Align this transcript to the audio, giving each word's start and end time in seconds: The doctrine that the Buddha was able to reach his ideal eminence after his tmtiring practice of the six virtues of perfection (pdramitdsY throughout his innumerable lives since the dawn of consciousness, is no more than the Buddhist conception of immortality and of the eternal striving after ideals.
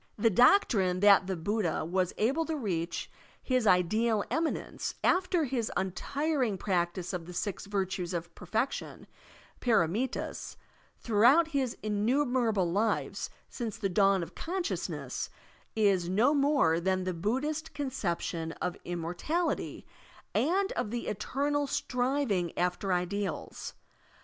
The 0.17 0.31
doctrine 0.31 0.99
that 1.01 1.27
the 1.27 1.37
Buddha 1.37 1.85
was 1.85 2.11
able 2.17 2.43
to 2.45 2.55
reach 2.55 3.11
his 3.43 3.67
ideal 3.67 4.23
eminence 4.31 4.95
after 5.03 5.43
his 5.43 5.71
tmtiring 5.77 6.57
practice 6.57 7.13
of 7.13 7.27
the 7.27 7.33
six 7.33 7.67
virtues 7.67 8.11
of 8.11 8.33
perfection 8.33 9.05
(pdramitdsY 9.61 10.55
throughout 10.97 11.49
his 11.49 11.77
innumerable 11.83 12.71
lives 12.71 13.29
since 13.47 13.77
the 13.77 13.89
dawn 13.89 14.23
of 14.23 14.33
consciousness, 14.33 15.29
is 15.75 16.09
no 16.09 16.33
more 16.33 16.79
than 16.79 17.03
the 17.03 17.13
Buddhist 17.13 17.75
conception 17.75 18.53
of 18.53 18.75
immortality 18.83 19.85
and 20.33 20.71
of 20.71 20.89
the 20.89 21.09
eternal 21.09 21.67
striving 21.67 22.57
after 22.57 22.91
ideals. 22.91 23.75